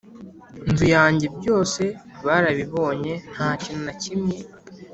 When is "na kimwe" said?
3.87-4.37